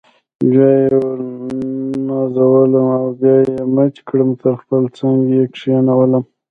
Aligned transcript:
بیا 0.49 0.67
یې 0.83 0.87
ونازولم 1.03 2.87
او 2.97 3.05
بیا 3.19 3.35
یې 3.49 3.57
مچ 3.75 3.95
کړم 4.07 4.29
تر 4.41 4.53
خپل 4.61 4.81
څنګ 4.99 5.17
یې 5.35 5.43
کښېنولم. 5.53 6.23